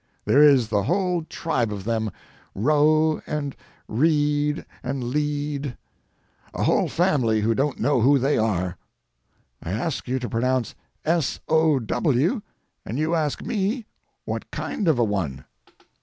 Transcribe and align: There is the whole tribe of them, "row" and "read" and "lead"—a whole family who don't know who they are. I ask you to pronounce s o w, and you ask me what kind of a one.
There 0.25 0.41
is 0.41 0.69
the 0.69 0.81
whole 0.81 1.21
tribe 1.25 1.71
of 1.71 1.83
them, 1.83 2.09
"row" 2.55 3.21
and 3.27 3.55
"read" 3.87 4.65
and 4.81 5.03
"lead"—a 5.03 6.63
whole 6.63 6.89
family 6.89 7.41
who 7.41 7.53
don't 7.53 7.79
know 7.79 8.01
who 8.01 8.17
they 8.17 8.35
are. 8.35 8.77
I 9.61 9.69
ask 9.69 10.07
you 10.07 10.17
to 10.17 10.27
pronounce 10.27 10.73
s 11.05 11.39
o 11.47 11.77
w, 11.77 12.41
and 12.83 12.97
you 12.97 13.13
ask 13.13 13.43
me 13.43 13.85
what 14.25 14.49
kind 14.49 14.87
of 14.87 14.97
a 14.97 15.03
one. 15.03 15.45